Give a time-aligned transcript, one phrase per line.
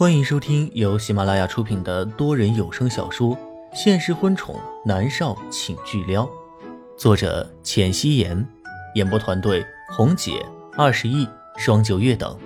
[0.00, 3.36] 欢迎收听由喜马拉雅出品的多人有声小说
[3.74, 6.24] 《现实婚宠男少请巨撩》，
[6.96, 8.48] 作者：浅汐颜，
[8.94, 10.42] 演播团队：红姐、
[10.72, 11.28] 二十亿、
[11.58, 12.40] 双九月等。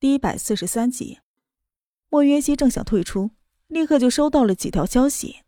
[0.00, 1.20] 第一百四十三集，
[2.08, 3.30] 莫约西正想退出，
[3.68, 5.42] 立刻就收到了几条消息。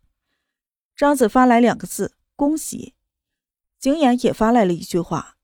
[0.95, 2.93] 张子发来两个字：“恭喜。”
[3.77, 5.35] 景琰也发来了一句话：“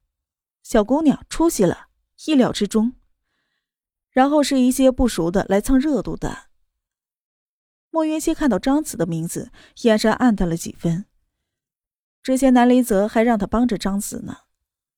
[0.64, 1.88] 小姑娘出息了，
[2.25, 2.93] 意料之中。”
[4.11, 6.50] 然后是一些不熟的来蹭热度的。
[7.91, 11.05] 莫云熙看到张子的名字，眼神暗淡了几分。
[12.21, 14.37] 之前南离泽还让他帮着张子呢，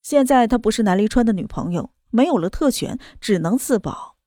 [0.01, 4.17] 现在他不是南离川的女朋友，没有了特权，只能自保。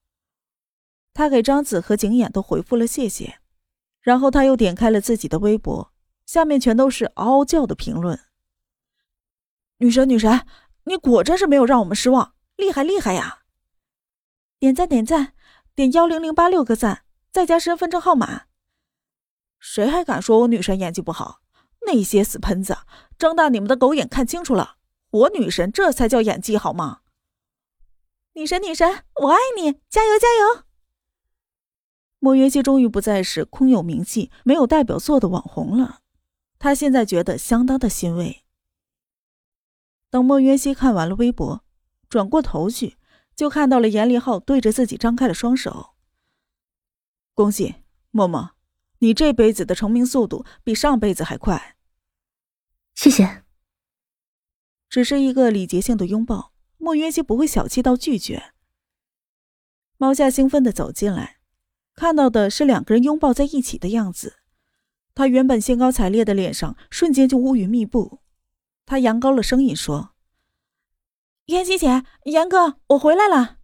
[1.13, 3.41] 他给张子和景琰都回复了谢谢，
[4.01, 5.93] 然后他又点开了自己的微博，
[6.25, 8.19] 下面全都是嗷嗷叫的评论。
[9.79, 10.47] 女神，女神，
[10.85, 13.44] 你果真是没有让我们失望，厉害厉害呀！
[14.65, 15.35] 点赞点赞，
[15.75, 18.45] 点幺零零八六个赞，再加身份证号码。
[19.59, 21.43] 谁还敢说我女神演技不好？
[21.87, 22.79] 那些死喷子，
[23.19, 24.77] 睁大你们的狗眼看清楚了，
[25.11, 27.01] 我女神这才叫演技好吗？
[28.33, 30.65] 女神女神，我爱你，加油加油！
[32.19, 36.01] 莫云熙终于不再是空有名气、没有代表作的网红了，
[36.59, 38.47] 他现在觉得相当的欣慰。
[40.09, 41.63] 等莫云熙看完了微博，
[42.09, 42.97] 转过头去。
[43.37, 45.95] 就看到了严立浩对着自己张开了双手。
[47.35, 47.75] 恭喜
[48.11, 48.53] 默默，
[48.99, 51.77] 你这辈子的成名速度比上辈子还快。
[52.95, 53.43] 谢谢。
[54.89, 58.53] 只是一个礼节性的拥抱，莫云熙不会小气到拒绝。
[59.97, 61.39] 猫夏兴奋的走进来，
[61.95, 64.37] 看到的是两个人拥抱在一起的样子，
[65.13, 68.21] 他原本兴高采烈的脸上瞬间就乌云密布。
[68.87, 70.14] 他扬高了声音说。
[71.47, 73.59] 妍希姐，严哥，我回来了。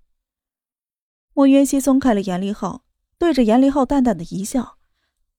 [1.32, 2.84] 莫渊熙松开了严立浩，
[3.16, 4.76] 对着严立浩淡淡的一笑，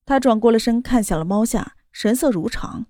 [0.05, 2.87] 他转过了身，看向了猫夏，神色如常。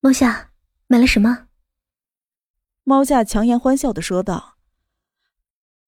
[0.00, 0.50] 猫夏，
[0.86, 1.48] 买了什么？
[2.84, 4.56] 猫夏强颜欢笑的说道：“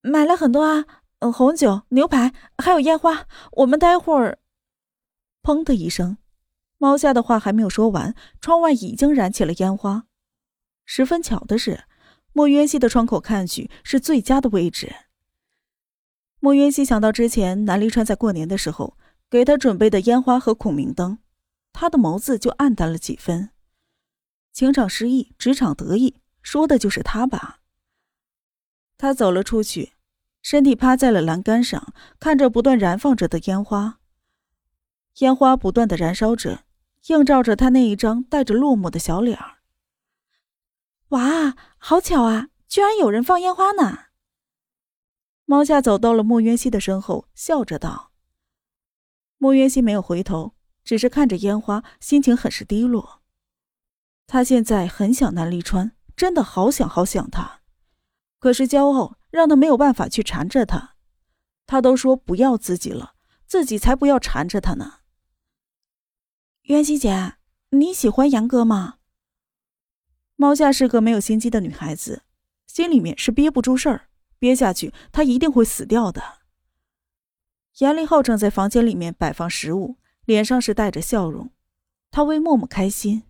[0.02, 0.84] 买了很多啊，
[1.32, 3.26] 红酒、牛排，还有烟花。
[3.52, 4.38] 我们待会儿……”
[5.42, 6.18] 砰的一声，
[6.76, 10.04] 猫夏的话还没有说完，窗外已经燃起了烟花。
[10.84, 11.84] 十分巧的是。
[12.34, 14.92] 莫渊熙的窗口看去是最佳的位置。
[16.40, 18.98] 莫渊熙想到之前南离川在过年的时候
[19.30, 21.18] 给他准备的烟花和孔明灯，
[21.72, 23.50] 他的眸子就暗淡了几分。
[24.52, 27.60] 情场失意，职场得意，说的就是他吧。
[28.98, 29.92] 他走了出去，
[30.42, 34.00] 身体趴在了栏杆上，看着不断燃放着的烟花。
[35.18, 36.64] 烟花不断的燃烧着，
[37.06, 39.58] 映照着他那一张带着落寞的小脸儿。
[41.08, 41.56] 哇，
[41.86, 42.48] 好巧啊！
[42.66, 44.04] 居然有人放烟花呢。
[45.44, 48.10] 猫夏走到了莫渊熙的身后，笑着道
[49.36, 53.20] ：“莫渊熙没有回头，只是看着烟花，心情很是低落。
[54.26, 57.60] 他现在很想南离川，真的好想好想他。
[58.38, 60.94] 可是骄傲让他没有办法去缠着他。
[61.66, 63.12] 他都说不要自己了，
[63.46, 65.00] 自己才不要缠着他呢。”
[66.64, 67.34] 渊熙姐，
[67.72, 69.00] 你喜欢杨哥吗？
[70.36, 72.22] 猫夏是个没有心机的女孩子，
[72.66, 74.08] 心里面是憋不住事儿，
[74.38, 76.22] 憋下去她一定会死掉的。
[77.78, 81.50] 严立浩正在房间里面摆放食物，脸上是带着笑容，
[82.10, 83.24] 他为默默开心。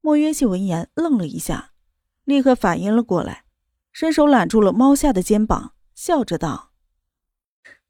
[0.00, 1.72] 莫约西闻言愣了一下，
[2.24, 3.44] 立刻反应了过来，
[3.92, 6.72] 伸手揽住了猫夏的肩膀，笑着道：“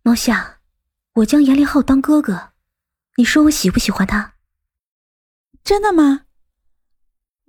[0.03, 0.61] 猫夏，
[1.15, 2.53] 我将严立浩当哥哥，
[3.17, 4.35] 你说我喜不喜欢他？”
[5.63, 6.27] 真的吗？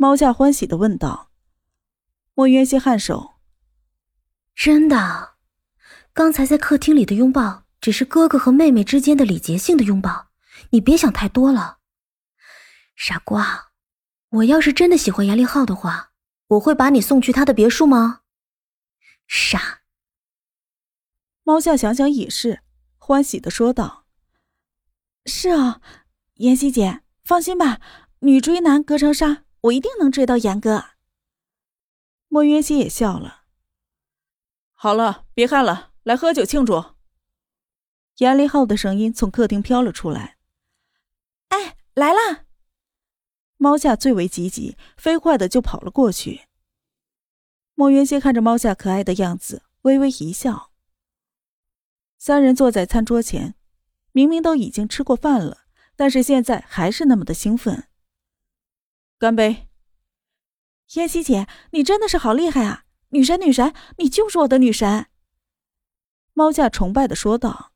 [0.02, 1.30] 猫夏欢喜的问道
[2.34, 3.34] ：“莫渊熙颔首，
[4.56, 5.36] 真的。
[6.14, 10.30] 刚才在客厅里的拥抱，只是哥哥和妹妹之间的礼节性的拥抱，
[10.70, 11.80] 你别想太多了。
[12.96, 13.72] 傻瓜，
[14.30, 16.14] 我要是真的喜欢严立浩的话，
[16.48, 18.22] 我会把你送去他的别墅吗？
[19.28, 19.82] 傻。”
[21.44, 22.62] 猫夏想想也是，
[22.98, 24.06] 欢喜的说道
[25.28, 25.82] ：“是啊，
[26.36, 27.82] 妍希姐，放心吧，
[28.20, 30.92] 女追男隔层纱。”我一定能追到严哥。
[32.28, 33.44] 莫云熙也笑了。
[34.74, 36.96] 好了，别看了，来喝酒庆祝。
[38.18, 40.38] 严立浩的声音从客厅飘了出来。
[41.50, 42.46] 哎，来啦！
[43.58, 46.48] 猫夏最为积极，飞快的就跑了过去。
[47.76, 50.72] 莫云熙看着猫夏可爱的样子，微微一笑。
[52.18, 53.56] 三人坐在餐桌前，
[54.14, 55.66] 明明都已经吃过饭了，
[55.98, 57.89] 但是现在还是那么的兴奋。
[59.20, 59.68] 干杯，
[60.94, 62.86] 燕西姐，你真的是好厉害啊！
[63.10, 65.08] 女神，女神，你就是我的女神。
[66.32, 67.74] 猫夏崇拜的说道：“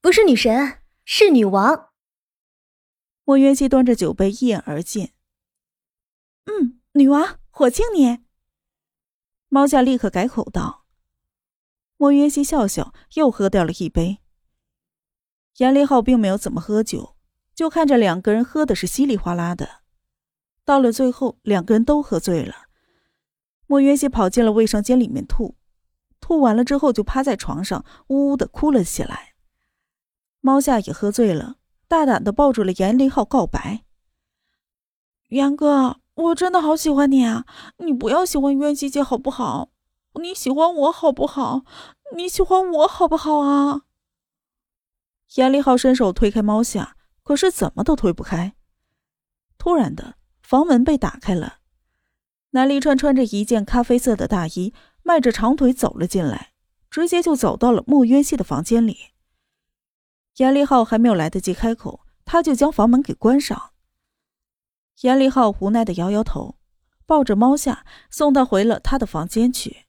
[0.00, 1.90] 不是女神，是女王。”
[3.26, 5.12] 莫渊熙端着酒杯一饮而尽。
[6.44, 8.20] 嗯，女王，我敬你。
[9.48, 10.86] 猫夏立刻改口道。
[11.96, 14.20] 莫渊熙笑笑，又喝掉了一杯。
[15.56, 17.13] 严立浩并没有怎么喝酒，
[17.54, 19.82] 就看着两个人喝的是稀里哗啦的。
[20.64, 22.54] 到了最后，两个人都喝醉了。
[23.66, 25.56] 莫渊熙跑进了卫生间里面吐，
[26.20, 29.34] 吐完了之后就趴在床上呜呜的哭了起来。
[30.40, 31.56] 猫夏也喝醉了。
[31.86, 33.84] 大胆的抱住了严立浩，告白
[35.28, 37.44] ：“严哥，我真的好喜欢你啊！
[37.76, 39.68] 你不要喜欢渊熙姐好不好？
[40.14, 41.62] 你喜欢我好不好？
[42.16, 43.82] 你喜欢我好不好啊？”
[45.36, 48.54] 严立浩伸手推开猫夏，可是怎么都推不开。
[49.58, 51.58] 突然的，房门被打开了，
[52.50, 54.72] 南离川穿着一件咖啡色的大衣，
[55.02, 56.52] 迈着长腿走了进来，
[56.88, 58.98] 直接就走到了莫渊熙的房间里。
[60.36, 63.72] 严立浩还没有来得及开口，他就将房门给关上。
[65.00, 66.58] 严立浩无奈的摇摇头，
[67.06, 69.86] 抱着猫夏送他回了他的房间去。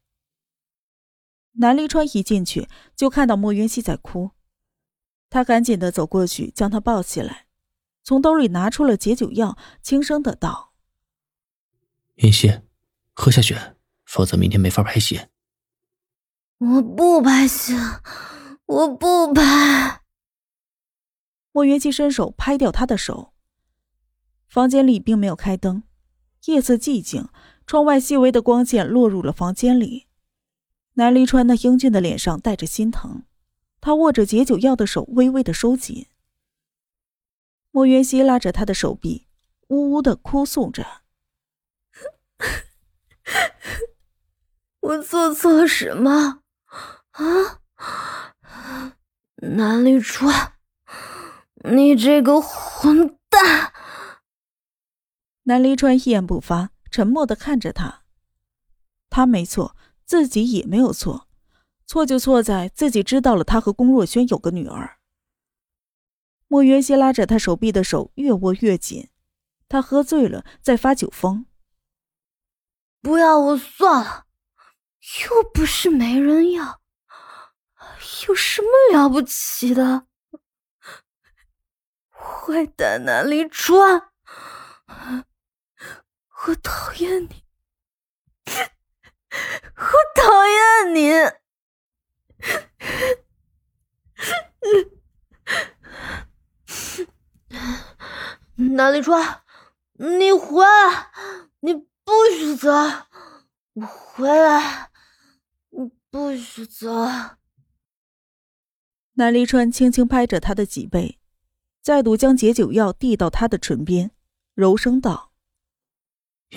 [1.54, 4.32] 南离川一进去就看到莫云熙在哭，
[5.36, 7.48] 他赶紧的走过去将他抱起来，
[8.04, 10.72] 从兜里拿出了解酒药，轻声的道
[12.16, 12.62] ：“云溪，
[13.14, 13.54] 喝下去，
[14.06, 15.28] 否则明天没法拍戏。”
[16.60, 17.74] 我不拍戏，
[18.66, 20.04] 我不拍。
[21.52, 23.34] 莫元熙伸手拍掉他的手。
[24.48, 25.84] 房间里并没有开灯，
[26.46, 27.28] 夜色寂静，
[27.68, 30.08] 窗外细微的光线落入了房间里。
[30.94, 33.24] 南离川那英俊的脸上带着心疼，
[33.86, 36.08] 他握着解酒药的手微微的收紧。
[37.70, 39.28] 莫元熙拉着他的手臂，
[39.68, 41.04] 呜呜的哭诉着
[44.82, 46.42] ：“我做错了什么？
[47.12, 47.62] 啊，
[49.36, 50.54] 南离川。”
[51.70, 53.72] 你这个混蛋！
[55.44, 58.02] 南离川一言不发，沉默的看着他。
[59.12, 61.28] 他没错，自己也没有错，
[61.88, 64.98] 错就错在自己知道了他和龚若轩有个女儿。
[66.48, 69.10] 莫元熙拉着他手臂的手越握越紧，
[69.68, 71.46] 他喝醉了，在发酒疯。
[73.02, 74.26] 不要我算了，
[75.28, 76.82] 又不是没人要，
[78.28, 80.08] 有什么了不起的？
[82.10, 84.10] 坏蛋南离川，
[84.88, 87.44] 我讨厌你，
[89.76, 91.10] 我讨厌你，
[98.76, 99.42] 南离川，
[99.94, 101.10] 你回来，
[101.62, 101.74] 你
[102.04, 102.70] 不许走，
[103.72, 104.92] 我回来，
[105.70, 106.90] 你不许走。
[109.14, 111.18] 南离川轻轻拍着他的脊背。
[111.82, 114.12] 再度将解酒药递到他的唇边，
[114.56, 115.32] 柔声道：“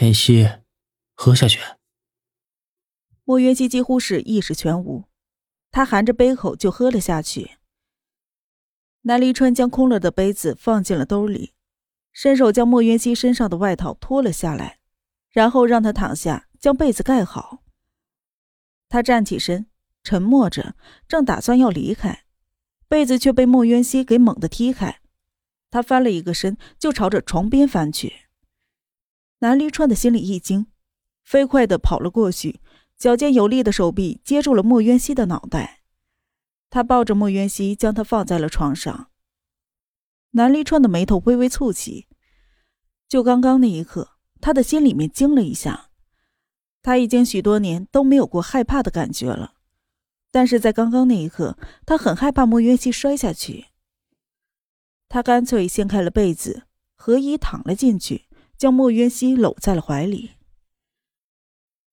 [0.01, 0.49] 妍希，
[1.15, 1.61] 喝下去。”
[3.23, 5.05] 莫元熙几乎是意识全无，
[5.71, 7.59] 他含着杯口就喝了下去。
[9.03, 11.55] 南离川将空了的杯子放进了兜里，
[12.13, 14.79] 伸手将莫元熙身上的外套脱了下来，
[15.31, 17.63] 然后让他躺下，将被子盖好。
[18.89, 19.67] 他站起身，
[20.03, 20.75] 沉默着，
[21.07, 22.25] 正打算要离开，
[22.89, 25.01] 被子却被莫渊熙给猛地踢开。
[25.71, 28.13] 他翻了一个身，就朝着床边翻去。
[29.41, 30.67] 南离川的心里一惊，
[31.25, 32.61] 飞快的跑了过去，
[32.97, 35.83] 矫健有力的手臂接住了莫渊熙的脑袋。
[36.71, 39.11] 他抱着莫渊熙，将他放在了床上。
[40.33, 42.07] 南离川的眉头微微蹙起，
[43.09, 45.91] 就刚刚那一刻，他的心里面惊了一下。
[46.83, 49.55] 他已经许多年都没有过害怕的感觉了，
[50.31, 53.67] 但是在刚刚那一刻，他很害怕莫渊熙摔下去。
[55.09, 60.33] 他干脆掀开了被子，何以躺了进去，将莫渊熙搂在了怀里。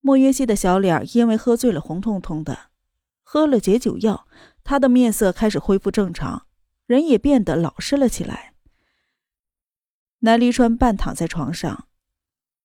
[0.02, 2.70] 莫渊熙的小脸因为喝醉了红彤彤的，
[3.24, 4.28] 喝了解酒药，
[4.64, 6.46] 他的面色开始恢复正常，
[6.86, 8.54] 人也变得老实了起来。
[10.20, 11.88] 南离川半躺在床上，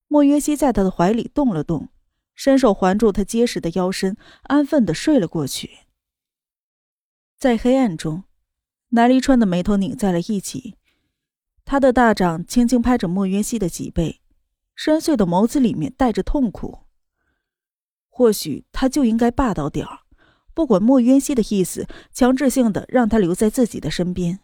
[0.08, 1.90] 莫渊熙在他的怀里动了动，
[2.34, 5.80] 伸手环住他结实的腰身，安分的睡了过去。
[7.36, 8.24] 在黑暗中。
[8.92, 10.76] 南离川的眉头拧在了一起，
[11.64, 14.20] 他的大掌轻轻拍着莫渊熙的脊背，
[14.74, 16.80] 深邃的眸子里面带着痛苦。
[18.08, 19.99] 或许他就应该霸道点儿，
[20.60, 24.40] 不管莫渊熙的意思，强制性的让他留在自己的身边。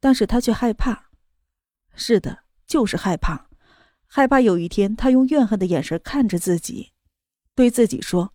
[0.00, 1.10] 但是他却害怕，
[1.94, 3.50] 是的，就是害怕，
[4.06, 6.92] 害怕有一天他用怨恨的眼神看着自己，
[7.54, 8.32] 对自己说：“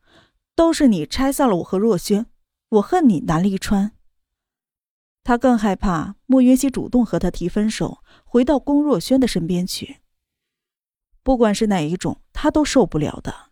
[0.54, 2.28] 都是你拆散了我和若轩，
[2.70, 3.94] 我恨你南离川。
[5.24, 10.02] 他更害怕莫云熙主动和他提分手，回到龚若轩的身边去。
[11.24, 13.50] 不管是哪一种，他都受不了的，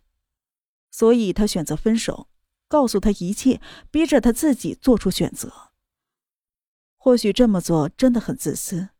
[0.92, 2.28] 所以他选择分手，
[2.68, 3.60] 告诉他一切，
[3.90, 5.50] 逼着他自己做出选择。
[6.96, 8.90] 或许这么做真的很自私，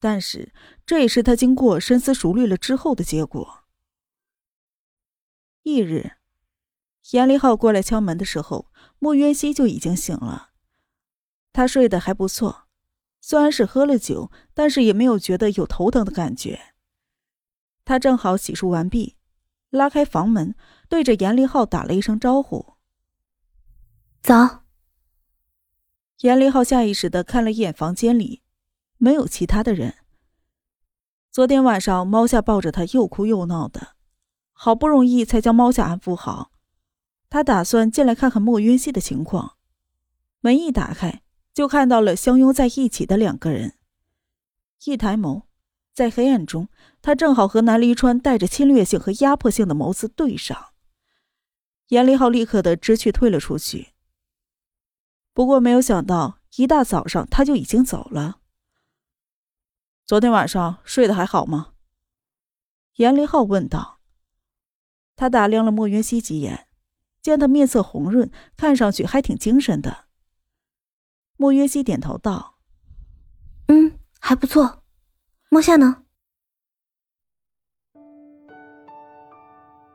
[0.00, 0.52] 但是
[0.84, 3.64] 这也是他经过深思熟虑了之后的结果。
[5.62, 6.16] 翌日，
[7.12, 10.50] 严立浩过来敲门的时候，莫渊熙就已经醒了。
[11.52, 12.66] 他睡得还不错，
[13.20, 16.74] 虽然是喝了酒，但是也没有觉得有头疼的感觉。
[17.84, 19.16] 他正好洗漱完毕，
[19.70, 20.56] 拉开房门，
[20.88, 22.73] 对着严立浩打了一声招呼
[24.24, 24.64] ：“早。”
[26.20, 28.42] 严立浩下意识的看了一眼房间里，
[28.96, 29.96] 没有其他的人。
[31.30, 33.96] 昨天晚上猫夏抱着他又哭又闹的，
[34.54, 36.52] 好不容易才将猫夏安抚好。
[37.28, 39.58] 他打算进来看看莫云熙的情况，
[40.40, 41.20] 门一打开。
[41.52, 43.74] 就看到了相拥在一起的两个人，
[44.86, 45.42] 一抬眸，
[45.92, 46.68] 在黑暗中，
[47.00, 50.72] 他正好和南离川带着侵略性和压迫性的眸子对上。
[51.90, 53.93] 严立浩立刻的知趣退了出去。
[55.34, 58.40] 不过没有想到，一大早上他就已经走了。
[60.06, 61.72] 昨天晚上睡得还好吗？
[62.94, 63.98] 严林浩问道。
[65.16, 66.68] 他打量了莫云熙几眼，
[67.20, 70.04] 见他面色红润，看上去还挺精神的。
[71.36, 72.58] 莫云熙点头道
[73.66, 74.84] ：“嗯，还不错。
[75.50, 76.04] 莫夏呢？”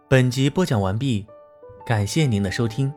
[0.09, 1.25] 本集播讲完毕，
[1.85, 2.93] 感谢您的收听。